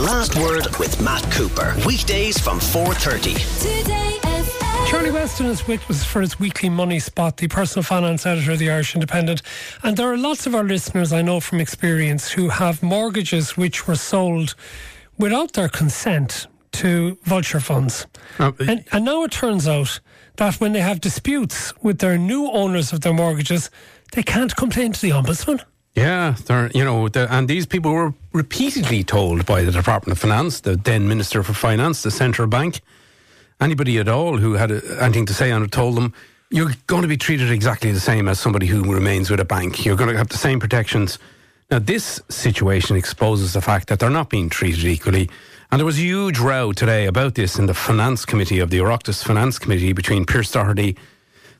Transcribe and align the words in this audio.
The 0.00 0.06
Last 0.06 0.34
Word 0.36 0.66
with 0.78 0.98
Matt 1.02 1.30
Cooper. 1.30 1.76
Weekdays 1.84 2.38
from 2.38 2.58
4.30. 2.58 4.88
Charlie 4.88 5.10
Weston 5.10 5.44
is 5.44 5.66
with 5.66 5.90
us 5.90 6.02
for 6.02 6.22
his 6.22 6.40
weekly 6.40 6.70
money 6.70 6.98
spot, 6.98 7.36
the 7.36 7.48
personal 7.48 7.82
finance 7.82 8.24
editor 8.24 8.52
of 8.52 8.58
the 8.58 8.70
Irish 8.70 8.94
Independent. 8.94 9.42
And 9.82 9.98
there 9.98 10.10
are 10.10 10.16
lots 10.16 10.46
of 10.46 10.54
our 10.54 10.64
listeners 10.64 11.12
I 11.12 11.20
know 11.20 11.38
from 11.38 11.60
experience 11.60 12.30
who 12.30 12.48
have 12.48 12.82
mortgages 12.82 13.58
which 13.58 13.86
were 13.86 13.94
sold 13.94 14.54
without 15.18 15.52
their 15.52 15.68
consent 15.68 16.46
to 16.72 17.18
vulture 17.24 17.60
funds. 17.60 18.06
Uh, 18.38 18.52
and, 18.58 18.82
and 18.92 19.04
now 19.04 19.22
it 19.24 19.32
turns 19.32 19.68
out 19.68 20.00
that 20.36 20.54
when 20.54 20.72
they 20.72 20.80
have 20.80 21.02
disputes 21.02 21.74
with 21.82 21.98
their 21.98 22.16
new 22.16 22.50
owners 22.50 22.94
of 22.94 23.02
their 23.02 23.12
mortgages, 23.12 23.68
they 24.12 24.22
can't 24.22 24.56
complain 24.56 24.92
to 24.92 25.00
the 25.02 25.10
ombudsman. 25.10 25.62
Yeah, 25.94 26.36
you 26.72 26.84
know, 26.84 27.08
the, 27.08 27.26
and 27.32 27.48
these 27.48 27.66
people 27.66 27.92
were 27.92 28.14
repeatedly 28.32 29.02
told 29.02 29.44
by 29.44 29.62
the 29.62 29.72
Department 29.72 30.16
of 30.16 30.20
Finance, 30.20 30.60
the 30.60 30.76
then 30.76 31.08
Minister 31.08 31.42
for 31.42 31.52
Finance, 31.52 32.02
the 32.02 32.12
central 32.12 32.46
bank, 32.46 32.80
anybody 33.60 33.98
at 33.98 34.08
all 34.08 34.38
who 34.38 34.54
had 34.54 34.70
a, 34.70 35.02
anything 35.02 35.26
to 35.26 35.34
say 35.34 35.50
on 35.50 35.64
it 35.64 35.72
told 35.72 35.96
them, 35.96 36.14
you're 36.50 36.72
going 36.86 37.02
to 37.02 37.08
be 37.08 37.16
treated 37.16 37.50
exactly 37.50 37.90
the 37.92 38.00
same 38.00 38.28
as 38.28 38.38
somebody 38.38 38.66
who 38.66 38.92
remains 38.92 39.30
with 39.30 39.40
a 39.40 39.44
bank. 39.44 39.84
You're 39.84 39.96
going 39.96 40.10
to 40.10 40.16
have 40.16 40.28
the 40.28 40.38
same 40.38 40.60
protections. 40.60 41.18
Now, 41.70 41.78
this 41.80 42.20
situation 42.28 42.96
exposes 42.96 43.52
the 43.52 43.60
fact 43.60 43.88
that 43.88 43.98
they're 43.98 44.10
not 44.10 44.30
being 44.30 44.48
treated 44.48 44.84
equally. 44.84 45.28
And 45.70 45.78
there 45.78 45.86
was 45.86 45.98
a 45.98 46.02
huge 46.02 46.38
row 46.38 46.72
today 46.72 47.06
about 47.06 47.36
this 47.36 47.58
in 47.58 47.66
the 47.66 47.74
Finance 47.74 48.24
Committee 48.24 48.58
of 48.58 48.70
the 48.70 48.78
Oireachtas 48.78 49.22
Finance 49.24 49.58
Committee 49.58 49.92
between 49.92 50.24
Pearse 50.24 50.50
Doherty, 50.50 50.96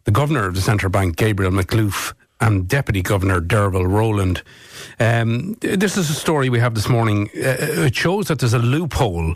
the 0.05 0.10
Governor 0.10 0.47
of 0.47 0.55
the 0.55 0.60
Central 0.60 0.91
Bank, 0.91 1.16
Gabriel 1.16 1.52
Makhlouf, 1.52 2.12
and 2.41 2.67
Deputy 2.67 3.03
Governor 3.03 3.41
Derville 3.41 3.87
Rowland. 3.87 4.43
Um, 4.99 5.55
this 5.61 5.97
is 5.97 6.11
a 6.11 6.15
story 6.15 6.49
we 6.49 6.59
have 6.59 6.75
this 6.75 6.89
morning. 6.89 7.29
Uh, 7.37 7.57
it 7.87 7.95
shows 7.95 8.29
that 8.29 8.39
there's 8.39 8.55
a 8.55 8.59
loophole 8.59 9.35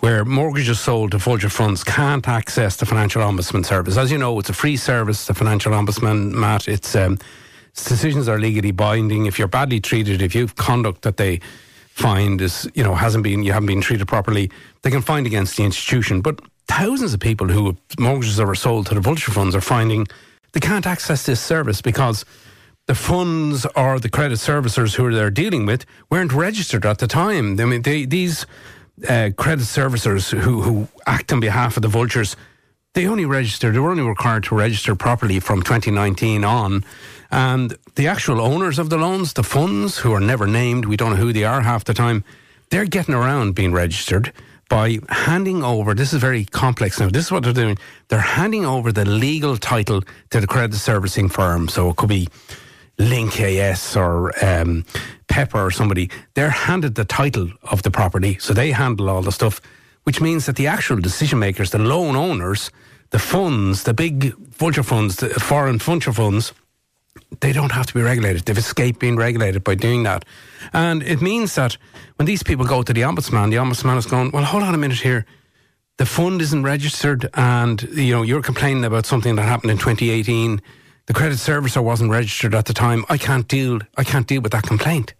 where 0.00 0.24
mortgages 0.24 0.80
sold 0.80 1.12
to 1.12 1.18
vulture 1.18 1.48
funds 1.48 1.84
can't 1.84 2.26
access 2.26 2.76
the 2.76 2.86
Financial 2.86 3.22
Ombudsman 3.22 3.64
Service. 3.64 3.96
As 3.96 4.10
you 4.10 4.18
know, 4.18 4.38
it's 4.38 4.48
a 4.48 4.54
free 4.54 4.76
service, 4.76 5.26
the 5.26 5.34
Financial 5.34 5.72
Ombudsman, 5.72 6.32
Matt. 6.32 6.68
It's, 6.68 6.94
um, 6.94 7.18
decisions 7.74 8.28
are 8.28 8.38
legally 8.38 8.70
binding. 8.70 9.26
If 9.26 9.38
you're 9.38 9.48
badly 9.48 9.80
treated, 9.80 10.22
if 10.22 10.34
you've 10.34 10.56
conduct 10.56 11.02
that 11.02 11.16
they 11.16 11.40
find 11.88 12.40
is, 12.40 12.68
you 12.74 12.82
know, 12.84 12.94
hasn't 12.94 13.24
been, 13.24 13.42
you 13.42 13.52
haven't 13.52 13.66
been 13.66 13.80
treated 13.80 14.08
properly, 14.08 14.50
they 14.82 14.90
can 14.90 15.02
find 15.02 15.26
against 15.26 15.56
the 15.56 15.64
institution. 15.64 16.20
But 16.20 16.40
thousands 16.66 17.12
of 17.12 17.20
people 17.20 17.48
who 17.48 17.76
mortgages 17.98 18.36
that 18.36 18.46
were 18.46 18.54
sold 18.54 18.86
to 18.86 18.94
the 18.94 19.00
vulture 19.00 19.32
funds 19.32 19.54
are 19.54 19.60
finding 19.60 20.06
they 20.52 20.60
can't 20.60 20.86
access 20.86 21.26
this 21.26 21.40
service 21.40 21.82
because 21.82 22.24
the 22.86 22.94
funds 22.94 23.66
or 23.76 24.00
the 24.00 24.08
credit 24.08 24.38
servicers 24.38 24.94
who 24.96 25.12
they're 25.12 25.30
dealing 25.30 25.66
with 25.66 25.84
weren't 26.10 26.32
registered 26.32 26.86
at 26.86 26.98
the 26.98 27.06
time. 27.06 27.60
I 27.60 27.64
mean, 27.66 27.82
they, 27.82 28.06
these 28.06 28.46
uh, 29.06 29.30
credit 29.36 29.64
servicers 29.64 30.30
who, 30.30 30.62
who 30.62 30.88
act 31.06 31.32
on 31.32 31.40
behalf 31.40 31.76
of 31.76 31.82
the 31.82 31.88
vultures, 31.88 32.34
they 32.94 33.06
only 33.06 33.26
registered, 33.26 33.74
they 33.74 33.78
were 33.78 33.90
only 33.90 34.02
required 34.02 34.44
to 34.44 34.54
register 34.54 34.94
properly 34.94 35.38
from 35.38 35.62
2019 35.62 36.44
on. 36.44 36.82
And 37.30 37.76
the 37.96 38.08
actual 38.08 38.40
owners 38.40 38.78
of 38.78 38.88
the 38.88 38.96
loans, 38.96 39.34
the 39.34 39.42
funds 39.42 39.98
who 39.98 40.14
are 40.14 40.20
never 40.20 40.46
named, 40.46 40.86
we 40.86 40.96
don't 40.96 41.10
know 41.10 41.16
who 41.16 41.32
they 41.32 41.44
are 41.44 41.60
half 41.60 41.84
the 41.84 41.92
time, 41.92 42.24
they're 42.70 42.86
getting 42.86 43.14
around 43.14 43.54
being 43.54 43.72
registered 43.72 44.32
by 44.68 44.98
handing 45.08 45.64
over, 45.64 45.94
this 45.94 46.12
is 46.12 46.20
very 46.20 46.44
complex 46.44 47.00
now, 47.00 47.08
this 47.08 47.26
is 47.26 47.32
what 47.32 47.42
they're 47.42 47.52
doing. 47.52 47.78
They're 48.08 48.20
handing 48.20 48.66
over 48.66 48.92
the 48.92 49.04
legal 49.04 49.56
title 49.56 50.02
to 50.30 50.40
the 50.40 50.46
credit 50.46 50.76
servicing 50.76 51.28
firm. 51.28 51.68
So 51.68 51.90
it 51.90 51.96
could 51.96 52.08
be 52.08 52.28
Link 52.98 53.40
AS 53.40 53.96
or 53.96 54.32
um, 54.44 54.84
Pepper 55.28 55.66
or 55.66 55.70
somebody. 55.70 56.10
They're 56.34 56.50
handed 56.50 56.94
the 56.94 57.04
title 57.04 57.50
of 57.62 57.82
the 57.82 57.90
property, 57.90 58.38
so 58.40 58.52
they 58.52 58.72
handle 58.72 59.08
all 59.08 59.22
the 59.22 59.32
stuff, 59.32 59.60
which 60.02 60.20
means 60.20 60.46
that 60.46 60.56
the 60.56 60.66
actual 60.66 60.96
decision 60.96 61.38
makers, 61.38 61.70
the 61.70 61.78
loan 61.78 62.16
owners, 62.16 62.70
the 63.10 63.18
funds, 63.18 63.84
the 63.84 63.94
big 63.94 64.34
vulture 64.36 64.82
funds, 64.82 65.16
the 65.16 65.28
foreign 65.30 65.78
vulture 65.78 66.12
funds, 66.12 66.52
they 67.40 67.52
don't 67.52 67.72
have 67.72 67.86
to 67.86 67.94
be 67.94 68.02
regulated. 68.02 68.44
They've 68.44 68.58
escaped 68.58 69.00
being 69.00 69.16
regulated 69.16 69.64
by 69.64 69.74
doing 69.74 70.02
that. 70.04 70.24
And 70.72 71.02
it 71.02 71.20
means 71.20 71.54
that 71.54 71.76
when 72.16 72.26
these 72.26 72.42
people 72.42 72.66
go 72.66 72.82
to 72.82 72.92
the 72.92 73.02
ombudsman, 73.02 73.50
the 73.50 73.56
ombudsman 73.56 73.96
is 73.98 74.06
going, 74.06 74.30
well, 74.30 74.44
hold 74.44 74.62
on 74.62 74.74
a 74.74 74.78
minute 74.78 75.00
here. 75.00 75.26
The 75.98 76.06
fund 76.06 76.40
isn't 76.40 76.62
registered 76.62 77.28
and, 77.34 77.82
you 77.92 78.14
know, 78.14 78.22
you're 78.22 78.42
complaining 78.42 78.84
about 78.84 79.06
something 79.06 79.34
that 79.36 79.42
happened 79.42 79.72
in 79.72 79.78
2018. 79.78 80.62
The 81.06 81.14
credit 81.14 81.38
servicer 81.38 81.82
wasn't 81.82 82.10
registered 82.10 82.54
at 82.54 82.66
the 82.66 82.74
time. 82.74 83.04
I 83.08 83.18
can't 83.18 83.48
deal, 83.48 83.80
I 83.96 84.04
can't 84.04 84.26
deal 84.26 84.42
with 84.42 84.52
that 84.52 84.64
complaint. 84.64 85.14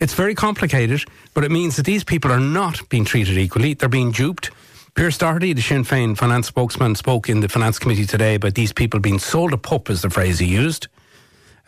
It's 0.00 0.14
very 0.14 0.34
complicated, 0.34 1.04
but 1.34 1.44
it 1.44 1.50
means 1.50 1.76
that 1.76 1.86
these 1.86 2.04
people 2.04 2.30
are 2.30 2.40
not 2.40 2.88
being 2.88 3.04
treated 3.04 3.38
equally. 3.38 3.74
They're 3.74 3.88
being 3.88 4.12
duped. 4.12 4.50
Pearse 4.94 5.18
Doherty, 5.18 5.52
the 5.52 5.62
Sinn 5.62 5.84
Féin 5.84 6.16
finance 6.16 6.48
spokesman, 6.48 6.94
spoke 6.94 7.28
in 7.28 7.40
the 7.40 7.48
finance 7.48 7.78
committee 7.78 8.06
today 8.06 8.34
about 8.34 8.54
these 8.54 8.72
people 8.72 9.00
being 9.00 9.18
sold 9.18 9.52
a 9.52 9.56
pup, 9.56 9.90
is 9.90 10.02
the 10.02 10.10
phrase 10.10 10.40
he 10.40 10.46
used. 10.46 10.88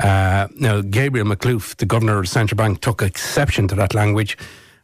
Uh, 0.00 0.49
now, 0.56 0.81
Gabriel 0.81 1.27
Makhlouf, 1.27 1.77
the 1.77 1.87
governor 1.87 2.19
of 2.19 2.25
the 2.25 2.31
central 2.31 2.56
bank, 2.56 2.81
took 2.81 3.03
exception 3.03 3.69
to 3.69 3.75
that 3.75 3.94
language, 3.94 4.38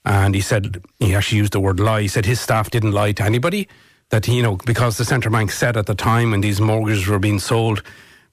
and 0.05 0.35
he 0.35 0.41
said 0.41 0.83
he 0.99 1.15
actually 1.15 1.39
used 1.39 1.53
the 1.53 1.61
word 1.61 1.81
lie. 1.81 2.03
He 2.03 2.09
said 2.09 2.27
his 2.27 2.41
staff 2.41 2.71
didn't 2.71 2.93
lie 2.93 3.13
to 3.13 3.23
anybody. 3.25 3.69
That 4.11 4.29
you 4.29 4.43
know, 4.43 4.57
because 4.57 4.99
the 4.99 5.05
central 5.05 5.33
bank 5.33 5.51
said 5.51 5.77
at 5.77 5.87
the 5.87 5.95
time 5.95 6.31
when 6.31 6.41
these 6.41 6.61
mortgages 6.61 7.09
were 7.09 7.19
being 7.19 7.41
sold 7.41 7.83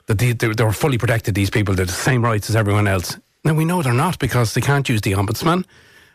that 0.05 0.19
they, 0.19 0.33
they, 0.33 0.49
they 0.49 0.63
were 0.63 0.72
fully 0.73 0.97
protected. 0.97 1.33
These 1.33 1.49
people, 1.49 1.73
they're 1.73 1.85
the 1.85 1.91
same 1.91 2.23
rights 2.23 2.49
as 2.49 2.55
everyone 2.55 2.88
else. 2.88 3.17
Now 3.43 3.53
we 3.53 3.66
know 3.66 3.81
they're 3.81 3.93
not 3.93 4.19
because 4.19 4.53
they 4.53 4.61
can't 4.61 4.88
use 4.88 5.01
the 5.01 5.13
ombudsman. 5.13 5.66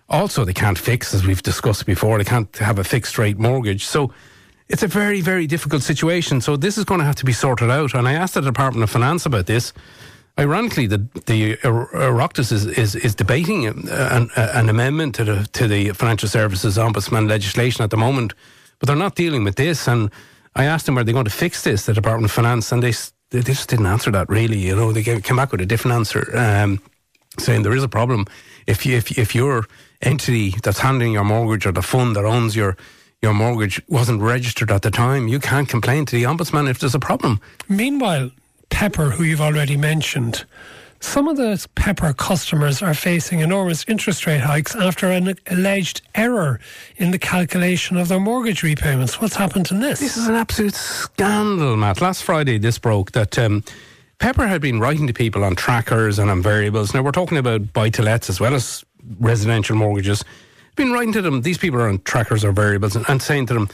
Also, 0.08 0.44
they 0.44 0.54
can't 0.54 0.78
fix, 0.78 1.12
as 1.12 1.26
we've 1.26 1.42
discussed 1.42 1.86
before, 1.86 2.18
they 2.18 2.24
can't 2.24 2.56
have 2.58 2.78
a 2.78 2.84
fixed 2.84 3.18
rate 3.18 3.38
mortgage. 3.38 3.84
So 3.84 4.12
it's 4.68 4.82
a 4.82 4.86
very, 4.86 5.20
very 5.20 5.46
difficult 5.46 5.82
situation. 5.82 6.40
So 6.40 6.56
this 6.56 6.78
is 6.78 6.84
going 6.84 7.00
to 7.00 7.04
have 7.04 7.16
to 7.16 7.24
be 7.24 7.32
sorted 7.32 7.70
out. 7.70 7.94
And 7.94 8.06
I 8.06 8.14
asked 8.14 8.34
the 8.34 8.40
Department 8.40 8.84
of 8.84 8.90
Finance 8.90 9.26
about 9.26 9.46
this 9.46 9.72
Ironically, 10.38 10.86
the 10.86 10.98
the 11.26 11.56
Oireachtas 11.56 12.52
is, 12.52 12.64
is, 12.66 12.94
is 12.94 13.14
debating 13.14 13.66
an, 13.66 14.30
an 14.36 14.68
amendment 14.68 15.14
to 15.16 15.24
the 15.24 15.48
to 15.52 15.66
the 15.66 15.90
Financial 15.90 16.28
Services 16.28 16.76
Ombudsman 16.78 17.28
legislation 17.28 17.82
at 17.82 17.90
the 17.90 17.96
moment, 17.96 18.34
but 18.78 18.86
they're 18.86 18.96
not 18.96 19.16
dealing 19.16 19.44
with 19.44 19.56
this. 19.56 19.88
And 19.88 20.10
I 20.54 20.64
asked 20.64 20.86
them, 20.86 20.96
are 20.96 21.04
they 21.04 21.12
going 21.12 21.24
to 21.24 21.30
fix 21.30 21.62
this, 21.62 21.86
the 21.86 21.92
Department 21.94 22.26
of 22.26 22.30
Finance, 22.30 22.70
and 22.70 22.82
they 22.82 22.92
they 23.30 23.42
just 23.42 23.68
didn't 23.68 23.86
answer 23.86 24.12
that. 24.12 24.28
Really, 24.28 24.58
you 24.58 24.76
know, 24.76 24.92
they 24.92 25.02
came 25.02 25.36
back 25.36 25.50
with 25.50 25.60
a 25.60 25.66
different 25.66 25.96
answer, 25.96 26.30
um, 26.36 26.80
saying 27.38 27.62
there 27.62 27.76
is 27.76 27.82
a 27.82 27.88
problem 27.88 28.26
if 28.68 28.86
you, 28.86 28.96
if 28.96 29.18
if 29.18 29.34
your 29.34 29.66
entity 30.02 30.54
that's 30.62 30.78
handling 30.78 31.12
your 31.12 31.24
mortgage 31.24 31.66
or 31.66 31.72
the 31.72 31.82
fund 31.82 32.14
that 32.14 32.24
owns 32.24 32.54
your 32.54 32.76
your 33.22 33.34
mortgage 33.34 33.82
wasn't 33.88 34.22
registered 34.22 34.70
at 34.70 34.82
the 34.82 34.90
time, 34.90 35.26
you 35.26 35.40
can't 35.40 35.68
complain 35.68 36.06
to 36.06 36.14
the 36.14 36.22
ombudsman 36.22 36.70
if 36.70 36.78
there's 36.78 36.94
a 36.94 37.00
problem. 37.00 37.40
Meanwhile, 37.68 38.30
Pepper, 38.70 39.10
who 39.10 39.24
you've 39.24 39.40
already 39.40 39.76
mentioned, 39.76 40.44
some 41.00 41.28
of 41.28 41.36
the 41.36 41.64
Pepper 41.74 42.12
customers 42.12 42.82
are 42.82 42.94
facing 42.94 43.40
enormous 43.40 43.84
interest 43.88 44.26
rate 44.26 44.40
hikes 44.40 44.74
after 44.74 45.10
an 45.10 45.34
alleged 45.48 46.02
error 46.14 46.58
in 46.96 47.12
the 47.12 47.18
calculation 47.18 47.96
of 47.96 48.08
their 48.08 48.18
mortgage 48.18 48.62
repayments. 48.62 49.20
What's 49.20 49.36
happened 49.36 49.70
in 49.70 49.80
this? 49.80 50.00
This 50.00 50.16
is 50.16 50.26
an 50.26 50.34
absolute 50.34 50.74
scandal, 50.74 51.76
Matt. 51.76 52.00
Last 52.00 52.24
Friday, 52.24 52.58
this 52.58 52.78
broke 52.78 53.12
that. 53.12 53.38
Um, 53.38 53.62
Pepper 54.18 54.48
had 54.48 54.60
been 54.60 54.80
writing 54.80 55.06
to 55.06 55.12
people 55.12 55.44
on 55.44 55.54
trackers 55.54 56.18
and 56.18 56.28
on 56.28 56.42
variables. 56.42 56.92
Now 56.92 57.02
we're 57.02 57.12
talking 57.12 57.38
about 57.38 57.72
buy 57.72 57.90
to 57.90 58.02
lets 58.02 58.28
as 58.28 58.40
well 58.40 58.52
as 58.52 58.84
residential 59.20 59.76
mortgages. 59.76 60.24
Been 60.74 60.90
writing 60.90 61.12
to 61.12 61.22
them. 61.22 61.42
These 61.42 61.58
people 61.58 61.80
are 61.80 61.88
on 61.88 62.00
trackers 62.00 62.44
or 62.44 62.50
variables 62.50 62.96
and, 62.96 63.04
and 63.08 63.22
saying 63.22 63.46
to 63.46 63.54
them, 63.54 63.68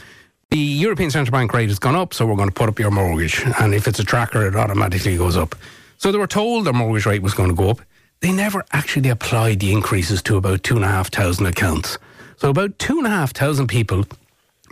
the 0.49 0.57
European 0.57 1.11
Central 1.11 1.37
Bank 1.37 1.53
rate 1.53 1.69
has 1.69 1.79
gone 1.79 1.95
up, 1.95 2.13
so 2.13 2.25
we're 2.25 2.35
going 2.35 2.49
to 2.49 2.53
put 2.53 2.69
up 2.69 2.79
your 2.79 2.91
mortgage. 2.91 3.43
And 3.59 3.73
if 3.73 3.87
it's 3.87 3.99
a 3.99 4.03
tracker, 4.03 4.47
it 4.47 4.55
automatically 4.55 5.17
goes 5.17 5.35
up. 5.35 5.55
So 5.97 6.11
they 6.11 6.17
were 6.17 6.27
told 6.27 6.65
their 6.65 6.73
mortgage 6.73 7.05
rate 7.05 7.21
was 7.21 7.33
going 7.33 7.49
to 7.49 7.55
go 7.55 7.69
up. 7.69 7.81
They 8.21 8.31
never 8.31 8.63
actually 8.71 9.09
applied 9.09 9.59
the 9.59 9.73
increases 9.73 10.21
to 10.23 10.37
about 10.37 10.63
2,500 10.63 11.45
accounts. 11.47 11.97
So 12.37 12.49
about 12.49 12.79
2,500 12.79 13.67
people 13.67 14.05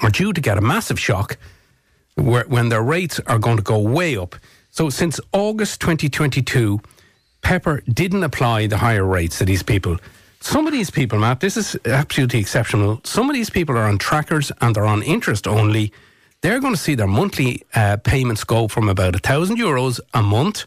are 0.02 0.10
due 0.10 0.32
to 0.32 0.42
get 0.42 0.58
a 0.58 0.62
massive 0.62 1.00
shock 1.00 1.38
when 2.16 2.70
their 2.70 2.84
rates 2.84 3.20
are 3.28 3.40
going 3.40 3.58
to 3.58 3.64
go 3.64 3.80
way 3.80 4.16
up. 4.16 4.36
So 4.70 4.90
since 4.90 5.20
August 5.34 5.82
2022, 5.82 6.80
Pepper 7.42 7.84
didn't 7.92 8.24
apply 8.24 8.68
the 8.68 8.78
higher 8.78 9.06
rates 9.06 9.40
to 9.40 9.46
these 9.46 9.64
people. 9.64 9.98
Some 10.44 10.68
of 10.68 10.74
these 10.74 10.92
people, 10.92 11.20
Matt, 11.20 11.40
this 11.40 11.56
is 11.56 11.78
absolutely 11.86 12.40
exceptional. 12.42 13.00
Some 13.06 13.30
of 13.30 13.34
these 13.34 13.50
people 13.50 13.78
are 13.78 13.88
on 13.88 13.98
trackers 13.98 14.52
and 14.60 14.76
they're 14.76 14.86
on 14.86 15.02
interest 15.02 15.48
only. 15.48 15.94
They're 16.42 16.60
going 16.60 16.74
to 16.74 16.80
see 16.80 16.96
their 16.96 17.08
monthly 17.08 17.64
uh, 17.74 17.96
payments 18.04 18.44
go 18.44 18.68
from 18.68 18.90
about 18.90 19.16
a 19.16 19.20
thousand 19.20 19.58
euros 19.58 20.02
a 20.14 20.22
month 20.22 20.66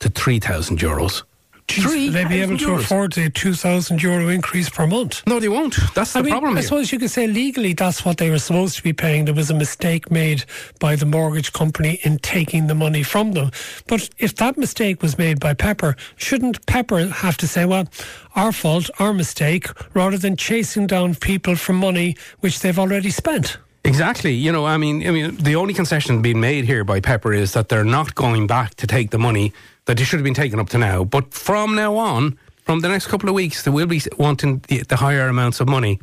to 0.00 0.08
three 0.08 0.40
thousand 0.40 0.80
euros. 0.80 1.22
Three 1.66 2.10
They'd 2.10 2.28
be 2.28 2.40
able 2.42 2.58
to 2.58 2.66
euros. 2.66 2.80
afford 2.80 3.12
the 3.14 3.30
2,000 3.30 4.02
euro 4.02 4.28
increase 4.28 4.68
per 4.68 4.86
month. 4.86 5.22
No, 5.26 5.40
they 5.40 5.48
won't. 5.48 5.76
That's 5.94 6.12
the 6.12 6.18
I 6.18 6.22
mean, 6.22 6.30
problem. 6.32 6.52
I 6.52 6.56
here. 6.56 6.62
suppose 6.62 6.92
you 6.92 6.98
could 6.98 7.10
say 7.10 7.26
legally 7.26 7.72
that's 7.72 8.04
what 8.04 8.18
they 8.18 8.30
were 8.30 8.38
supposed 8.38 8.76
to 8.76 8.82
be 8.82 8.92
paying. 8.92 9.24
There 9.24 9.34
was 9.34 9.50
a 9.50 9.54
mistake 9.54 10.10
made 10.10 10.44
by 10.78 10.94
the 10.94 11.06
mortgage 11.06 11.52
company 11.52 11.98
in 12.02 12.18
taking 12.18 12.66
the 12.66 12.74
money 12.74 13.02
from 13.02 13.32
them. 13.32 13.50
But 13.86 14.10
if 14.18 14.34
that 14.36 14.58
mistake 14.58 15.00
was 15.02 15.16
made 15.18 15.40
by 15.40 15.54
Pepper, 15.54 15.96
shouldn't 16.16 16.64
Pepper 16.66 17.06
have 17.06 17.36
to 17.38 17.48
say, 17.48 17.64
well, 17.64 17.88
our 18.36 18.52
fault, 18.52 18.90
our 18.98 19.14
mistake, 19.14 19.66
rather 19.94 20.18
than 20.18 20.36
chasing 20.36 20.86
down 20.86 21.14
people 21.14 21.56
for 21.56 21.72
money 21.72 22.16
which 22.40 22.60
they've 22.60 22.78
already 22.78 23.10
spent? 23.10 23.56
Exactly. 23.86 24.32
You 24.32 24.52
know, 24.52 24.64
I 24.66 24.76
mean, 24.76 25.06
I 25.06 25.10
mean, 25.10 25.36
the 25.36 25.56
only 25.56 25.74
concession 25.74 26.22
being 26.22 26.40
made 26.40 26.66
here 26.66 26.84
by 26.84 27.00
Pepper 27.00 27.32
is 27.32 27.52
that 27.52 27.68
they're 27.68 27.84
not 27.84 28.14
going 28.14 28.46
back 28.46 28.74
to 28.76 28.86
take 28.86 29.10
the 29.10 29.18
money 29.18 29.52
that 29.86 29.96
they 29.96 30.04
should 30.04 30.18
have 30.18 30.24
been 30.24 30.34
taken 30.34 30.58
up 30.58 30.68
to 30.70 30.78
now. 30.78 31.04
But 31.04 31.34
from 31.34 31.74
now 31.74 31.96
on, 31.96 32.38
from 32.64 32.80
the 32.80 32.88
next 32.88 33.06
couple 33.08 33.28
of 33.28 33.34
weeks, 33.34 33.62
they 33.62 33.70
will 33.70 33.86
be 33.86 34.00
wanting 34.18 34.62
the, 34.68 34.82
the 34.82 34.96
higher 34.96 35.28
amounts 35.28 35.60
of 35.60 35.68
money. 35.68 36.00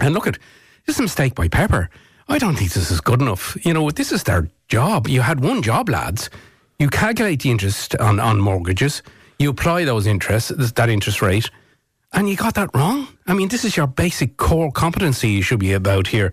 And 0.00 0.14
look 0.14 0.26
at 0.26 0.38
this 0.86 1.00
mistake 1.00 1.34
by 1.34 1.48
Pepper. 1.48 1.90
I 2.28 2.38
don't 2.38 2.56
think 2.56 2.72
this 2.72 2.90
is 2.90 3.00
good 3.00 3.20
enough. 3.20 3.56
You 3.64 3.74
know, 3.74 3.90
this 3.90 4.12
is 4.12 4.22
their 4.22 4.48
job. 4.68 5.08
You 5.08 5.20
had 5.20 5.40
one 5.40 5.62
job, 5.62 5.88
lads. 5.88 6.30
You 6.78 6.88
calculate 6.88 7.42
the 7.42 7.50
interest 7.50 7.96
on, 7.96 8.18
on 8.20 8.40
mortgages. 8.40 9.02
You 9.38 9.50
apply 9.50 9.84
those 9.84 10.06
interests, 10.06 10.50
that 10.50 10.88
interest 10.88 11.20
rate, 11.20 11.50
and 12.12 12.28
you 12.28 12.36
got 12.36 12.54
that 12.54 12.70
wrong. 12.74 13.08
I 13.26 13.34
mean, 13.34 13.48
this 13.48 13.64
is 13.64 13.76
your 13.76 13.86
basic 13.86 14.36
core 14.36 14.70
competency 14.70 15.28
you 15.28 15.42
should 15.42 15.58
be 15.58 15.72
about 15.72 16.06
here. 16.06 16.32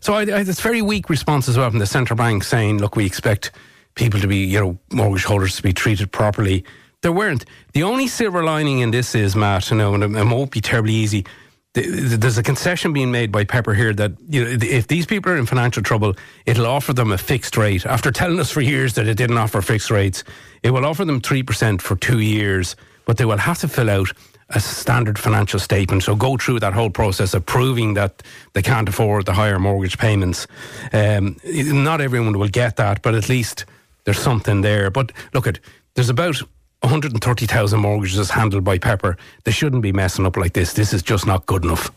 So 0.00 0.14
I, 0.14 0.22
I, 0.22 0.40
it's 0.40 0.60
very 0.60 0.82
weak 0.82 1.08
response 1.08 1.48
as 1.48 1.56
well 1.56 1.70
from 1.70 1.78
the 1.78 1.86
central 1.86 2.16
bank 2.16 2.42
saying, 2.42 2.78
look, 2.78 2.96
we 2.96 3.06
expect 3.06 3.52
people 4.00 4.18
to 4.18 4.26
be, 4.26 4.38
you 4.38 4.58
know, 4.58 4.78
mortgage 4.90 5.24
holders 5.24 5.56
to 5.56 5.62
be 5.62 5.74
treated 5.74 6.10
properly. 6.10 6.64
There 7.02 7.12
weren't. 7.12 7.44
The 7.74 7.82
only 7.82 8.08
silver 8.08 8.42
lining 8.42 8.80
in 8.80 8.90
this 8.90 9.14
is, 9.14 9.36
Matt, 9.36 9.70
you 9.70 9.76
know, 9.76 9.94
and 9.94 10.02
it, 10.02 10.10
it 10.16 10.24
won't 10.24 10.50
be 10.50 10.62
terribly 10.62 10.94
easy. 10.94 11.26
There's 11.74 12.38
a 12.38 12.42
concession 12.42 12.92
being 12.92 13.12
made 13.12 13.30
by 13.30 13.44
Pepper 13.44 13.74
here 13.74 13.92
that 13.94 14.12
you 14.28 14.42
know, 14.42 14.58
if 14.60 14.88
these 14.88 15.06
people 15.06 15.30
are 15.30 15.36
in 15.36 15.46
financial 15.46 15.82
trouble, 15.82 16.14
it'll 16.46 16.66
offer 16.66 16.92
them 16.92 17.12
a 17.12 17.18
fixed 17.18 17.56
rate. 17.56 17.86
After 17.86 18.10
telling 18.10 18.40
us 18.40 18.50
for 18.50 18.60
years 18.60 18.94
that 18.94 19.06
it 19.06 19.16
didn't 19.16 19.38
offer 19.38 19.60
fixed 19.60 19.90
rates, 19.90 20.24
it 20.62 20.70
will 20.70 20.84
offer 20.84 21.04
them 21.04 21.20
3% 21.20 21.80
for 21.80 21.94
two 21.94 22.18
years, 22.20 22.74
but 23.04 23.18
they 23.18 23.24
will 23.24 23.38
have 23.38 23.58
to 23.58 23.68
fill 23.68 23.88
out 23.88 24.08
a 24.48 24.58
standard 24.58 25.18
financial 25.18 25.60
statement. 25.60 26.02
So 26.02 26.16
go 26.16 26.36
through 26.36 26.60
that 26.60 26.72
whole 26.72 26.90
process 26.90 27.34
of 27.34 27.46
proving 27.46 27.94
that 27.94 28.22
they 28.54 28.62
can't 28.62 28.88
afford 28.88 29.26
the 29.26 29.34
higher 29.34 29.60
mortgage 29.60 29.96
payments. 29.96 30.48
Um, 30.92 31.36
not 31.44 32.00
everyone 32.00 32.36
will 32.36 32.48
get 32.48 32.76
that, 32.76 33.02
but 33.02 33.14
at 33.14 33.28
least 33.28 33.64
there's 34.04 34.20
something 34.20 34.60
there. 34.60 34.90
But 34.90 35.12
look 35.32 35.46
at 35.46 35.60
there's 35.94 36.08
about 36.08 36.42
130,000 36.82 37.78
mortgages 37.78 38.30
handled 38.30 38.64
by 38.64 38.78
Pepper. 38.78 39.16
They 39.44 39.50
shouldn't 39.52 39.82
be 39.82 39.92
messing 39.92 40.24
up 40.24 40.36
like 40.36 40.54
this. 40.54 40.72
This 40.72 40.94
is 40.94 41.02
just 41.02 41.26
not 41.26 41.44
good 41.44 41.64
enough. 41.64 41.90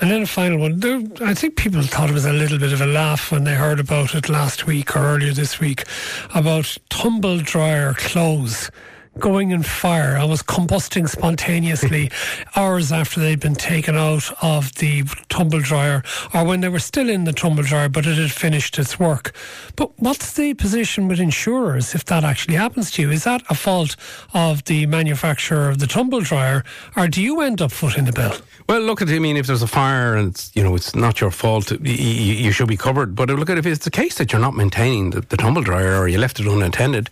And 0.00 0.10
then 0.10 0.22
a 0.22 0.26
final 0.26 0.58
one. 0.58 0.78
There, 0.78 1.02
I 1.20 1.34
think 1.34 1.56
people 1.56 1.82
thought 1.82 2.10
it 2.10 2.14
was 2.14 2.24
a 2.24 2.32
little 2.32 2.58
bit 2.58 2.72
of 2.72 2.80
a 2.80 2.86
laugh 2.86 3.32
when 3.32 3.44
they 3.44 3.54
heard 3.54 3.80
about 3.80 4.14
it 4.14 4.28
last 4.28 4.66
week 4.66 4.96
or 4.96 5.00
earlier 5.00 5.32
this 5.32 5.58
week 5.58 5.84
about 6.32 6.78
tumble 6.90 7.38
dryer 7.38 7.94
clothes 7.94 8.70
going 9.18 9.50
in 9.50 9.62
fire 9.62 10.16
and 10.16 10.30
was 10.30 10.42
combusting 10.42 11.08
spontaneously 11.08 12.10
hours 12.56 12.92
after 12.92 13.20
they'd 13.20 13.40
been 13.40 13.54
taken 13.54 13.96
out 13.96 14.30
of 14.42 14.74
the 14.76 15.02
tumble 15.28 15.60
dryer 15.60 16.02
or 16.32 16.44
when 16.44 16.60
they 16.60 16.68
were 16.68 16.78
still 16.78 17.08
in 17.08 17.24
the 17.24 17.32
tumble 17.32 17.62
dryer 17.62 17.88
but 17.88 18.06
it 18.06 18.16
had 18.16 18.30
finished 18.30 18.78
its 18.78 18.98
work. 18.98 19.32
But 19.76 19.90
what's 19.98 20.34
the 20.34 20.54
position 20.54 21.08
with 21.08 21.20
insurers 21.20 21.94
if 21.94 22.04
that 22.06 22.24
actually 22.24 22.54
happens 22.54 22.90
to 22.92 23.02
you? 23.02 23.10
Is 23.10 23.24
that 23.24 23.42
a 23.50 23.54
fault 23.54 23.96
of 24.32 24.64
the 24.64 24.86
manufacturer 24.86 25.68
of 25.68 25.78
the 25.78 25.86
tumble 25.86 26.20
dryer 26.20 26.64
or 26.96 27.08
do 27.08 27.20
you 27.20 27.40
end 27.40 27.60
up 27.60 27.72
footing 27.72 28.04
the 28.04 28.12
bill? 28.12 28.34
Well, 28.70 28.82
look 28.82 29.02
at. 29.02 29.08
I 29.08 29.18
mean, 29.18 29.36
if 29.36 29.48
there's 29.48 29.62
a 29.62 29.66
fire 29.66 30.14
and 30.14 30.28
it's 30.28 30.54
you 30.54 30.62
know 30.62 30.76
it's 30.76 30.94
not 30.94 31.20
your 31.20 31.32
fault, 31.32 31.72
you, 31.72 31.78
you 31.82 32.52
should 32.52 32.68
be 32.68 32.76
covered. 32.76 33.16
But 33.16 33.28
look 33.28 33.50
at 33.50 33.58
if 33.58 33.66
it's 33.66 33.84
the 33.84 33.90
case 33.90 34.16
that 34.18 34.32
you're 34.32 34.40
not 34.40 34.54
maintaining 34.54 35.10
the, 35.10 35.22
the 35.22 35.36
tumble 35.36 35.62
dryer 35.62 35.96
or 35.98 36.06
you 36.06 36.18
left 36.18 36.38
it 36.38 36.46
unattended, 36.46 37.10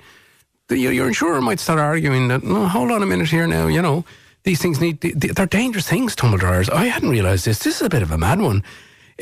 the, 0.69 0.79
your, 0.79 0.93
your 0.93 1.09
insurer 1.09 1.41
might 1.41 1.61
start 1.61 1.79
arguing 1.79 2.29
that. 2.29 2.43
No, 2.45 2.67
hold 2.69 2.91
on 2.91 3.03
a 3.03 3.07
minute 3.07 3.29
here 3.29 3.47
now. 3.47 3.67
You 3.67 3.83
know, 3.83 4.05
these 4.45 4.61
things 4.61 4.81
need. 4.81 5.01
They're 5.01 5.47
dangerous 5.47 5.89
things. 5.89 6.15
Tumble 6.15 6.39
dryers. 6.39 6.69
I 6.71 6.87
hadn't 6.87 7.11
realised 7.11 7.45
this. 7.45 7.59
This 7.61 7.77
is 7.77 7.83
a 7.83 7.89
bit 7.89 8.03
of 8.03 8.11
a 8.11 8.19
mad 8.19 8.41
one. 8.41 8.63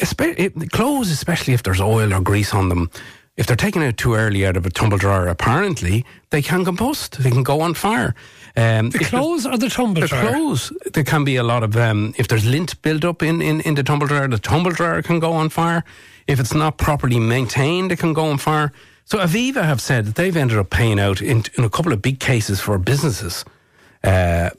Espe- 0.01 0.39
it, 0.39 0.71
clothes, 0.73 1.11
especially 1.11 1.55
if 1.55 1.63
there's 1.63 1.81
oil 1.81 2.13
or 2.13 2.21
grease 2.21 2.53
on 2.53 2.69
them. 2.69 2.91
If 3.37 3.47
they're 3.47 3.57
taken 3.57 3.83
out 3.83 3.97
too 3.99 4.15
early 4.15 4.47
out 4.47 4.57
of 4.57 4.65
a 4.65 4.71
tumble 4.71 4.97
dryer, 4.99 5.29
apparently 5.29 6.05
they 6.31 6.41
can 6.41 6.65
combust. 6.65 7.19
They 7.19 7.31
can 7.31 7.43
go 7.43 7.61
on 7.61 7.75
fire. 7.75 8.15
Um, 8.57 8.89
The 8.89 8.99
clothes 9.01 9.45
or 9.47 9.59
the 9.59 9.69
tumble 9.69 10.01
the 10.01 10.09
dryer? 10.09 10.31
clothes. 10.31 10.73
There 10.95 11.05
can 11.05 11.25
be 11.25 11.37
a 11.37 11.43
lot 11.43 11.63
of 11.63 11.77
um, 11.77 12.15
if 12.17 12.29
there's 12.29 12.47
lint 12.47 12.81
built 12.81 13.05
up 13.05 13.23
in, 13.23 13.43
in, 13.43 13.61
in 13.61 13.75
the 13.75 13.83
tumble 13.83 14.07
dryer, 14.07 14.27
the 14.27 14.39
tumble 14.39 14.71
dryer 14.71 15.03
can 15.03 15.19
go 15.21 15.33
on 15.35 15.51
fire. 15.51 15.85
If 16.27 16.41
it's 16.41 16.55
not 16.55 16.79
properly 16.79 17.21
maintained, 17.21 17.93
it 17.93 17.99
can 17.99 18.15
go 18.15 18.25
on 18.31 18.39
fire. 18.39 18.73
So 19.07 19.19
Aviva 19.19 19.63
have 19.63 19.81
said 19.81 20.05
that 20.07 20.15
they've 20.17 20.37
ended 20.37 20.59
up 20.59 20.69
paying 20.71 20.99
out 20.99 21.23
in, 21.23 21.45
in 21.57 21.63
a 21.65 21.71
couple 21.71 21.93
of 21.93 22.03
big 22.03 22.19
cases 22.19 22.61
for 22.61 22.77
businesses. 22.77 23.45
Uh, 24.03 24.51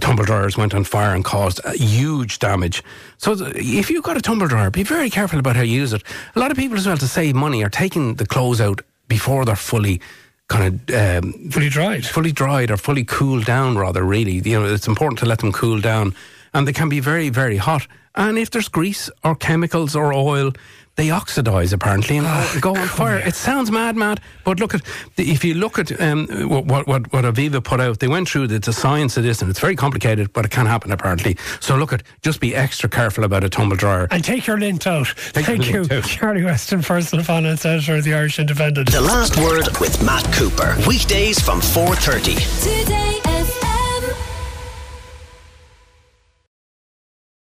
tumble 0.00 0.24
dryers 0.24 0.56
went 0.56 0.74
on 0.74 0.82
fire 0.84 1.14
and 1.14 1.24
caused 1.24 1.60
huge 1.74 2.38
damage. 2.40 2.82
So 3.18 3.34
if 3.54 3.90
you've 3.90 4.04
got 4.04 4.16
a 4.16 4.20
tumble 4.20 4.48
dryer, 4.48 4.70
be 4.70 4.82
very 4.82 5.10
careful 5.10 5.38
about 5.38 5.56
how 5.56 5.62
you 5.62 5.80
use 5.80 5.92
it. 5.92 6.02
A 6.34 6.40
lot 6.40 6.50
of 6.50 6.56
people 6.56 6.76
as 6.76 6.86
well 6.86 6.96
to 6.96 7.08
save 7.08 7.36
money 7.36 7.64
are 7.64 7.70
taking 7.70 8.14
the 8.16 8.26
clothes 8.26 8.60
out 8.60 8.80
before 9.08 9.44
they're 9.44 9.56
fully 9.56 10.00
kind 10.48 10.90
of 10.90 11.24
um, 11.24 11.50
Fully 11.50 11.68
dried. 11.70 12.04
fully 12.04 12.30
dried 12.32 12.70
or 12.70 12.76
fully 12.76 13.04
cooled 13.04 13.46
down 13.46 13.78
rather 13.78 14.04
really 14.04 14.32
you 14.44 14.60
know 14.60 14.66
it's 14.66 14.86
important 14.86 15.18
to 15.20 15.24
let 15.26 15.38
them 15.38 15.52
cool 15.52 15.80
down 15.80 16.14
and 16.54 16.66
they 16.66 16.72
can 16.72 16.88
be 16.88 17.00
very 17.00 17.28
very 17.28 17.56
hot 17.58 17.86
and 18.14 18.38
if 18.38 18.50
there's 18.50 18.68
grease 18.68 19.10
or 19.24 19.34
chemicals 19.34 19.94
or 19.96 20.12
oil 20.12 20.52
they 20.96 21.10
oxidize 21.10 21.72
apparently 21.72 22.18
and 22.18 22.26
go- 22.62 22.72
go 22.72 22.80
on 22.80 22.86
fire 22.86 23.18
it 23.18 23.34
sounds 23.34 23.68
mad 23.70 23.96
mad 23.96 24.20
but 24.44 24.60
look 24.60 24.74
at 24.74 24.82
the, 25.16 25.28
if 25.28 25.44
you 25.44 25.52
look 25.54 25.76
at 25.78 26.00
um, 26.00 26.28
what, 26.48 26.66
what 26.66 26.86
what 26.86 27.12
what 27.12 27.24
Aviva 27.24 27.62
put 27.62 27.80
out 27.80 27.98
they 27.98 28.06
went 28.06 28.28
through 28.28 28.46
the, 28.46 28.60
the 28.60 28.72
science 28.72 29.16
of 29.16 29.24
this 29.24 29.42
and 29.42 29.50
it's 29.50 29.58
very 29.58 29.74
complicated 29.74 30.32
but 30.32 30.44
it 30.44 30.52
can 30.52 30.66
happen 30.66 30.92
apparently 30.92 31.36
so 31.58 31.76
look 31.76 31.92
at 31.92 32.04
just 32.22 32.40
be 32.40 32.54
extra 32.54 32.88
careful 32.88 33.24
about 33.24 33.42
a 33.42 33.48
tumble 33.48 33.76
dryer 33.76 34.06
And 34.12 34.22
take 34.22 34.46
your 34.46 34.58
lint 34.58 34.86
out. 34.86 35.12
Take 35.32 35.46
Thank 35.46 35.68
you, 35.68 35.84
out. 35.90 36.04
Charlie 36.04 36.44
Weston, 36.44 36.82
personal 36.82 37.24
finance 37.24 37.66
editor 37.66 37.96
of 37.96 38.04
the 38.04 38.14
Irish 38.14 38.38
Independent. 38.38 38.92
The 38.92 39.00
Last 39.00 39.36
Word 39.36 39.66
with 39.80 40.00
Matt 40.04 40.24
Cooper. 40.32 40.76
Weekdays 40.86 41.40
from 41.40 41.60
4.30. 41.60 42.84
Today 42.84 43.03